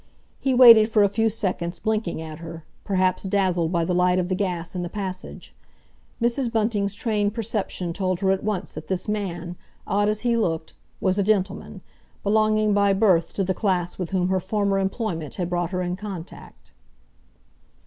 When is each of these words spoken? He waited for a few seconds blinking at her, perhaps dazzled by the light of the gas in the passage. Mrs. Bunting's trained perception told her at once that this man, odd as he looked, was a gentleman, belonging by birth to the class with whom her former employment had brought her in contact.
He 0.39 0.55
waited 0.55 0.89
for 0.89 1.03
a 1.03 1.09
few 1.09 1.29
seconds 1.29 1.77
blinking 1.77 2.23
at 2.23 2.39
her, 2.39 2.65
perhaps 2.83 3.21
dazzled 3.21 3.71
by 3.71 3.85
the 3.85 3.93
light 3.93 4.17
of 4.17 4.29
the 4.29 4.35
gas 4.35 4.73
in 4.73 4.81
the 4.81 4.89
passage. 4.89 5.53
Mrs. 6.19 6.51
Bunting's 6.51 6.95
trained 6.95 7.35
perception 7.35 7.93
told 7.93 8.21
her 8.21 8.31
at 8.31 8.43
once 8.43 8.73
that 8.73 8.87
this 8.87 9.07
man, 9.07 9.57
odd 9.85 10.09
as 10.09 10.21
he 10.21 10.35
looked, 10.35 10.73
was 10.99 11.19
a 11.19 11.23
gentleman, 11.23 11.81
belonging 12.23 12.73
by 12.73 12.93
birth 12.93 13.33
to 13.33 13.43
the 13.43 13.53
class 13.53 13.99
with 13.99 14.09
whom 14.09 14.29
her 14.29 14.39
former 14.39 14.79
employment 14.79 15.35
had 15.35 15.51
brought 15.51 15.69
her 15.69 15.83
in 15.83 15.95
contact. 15.95 16.71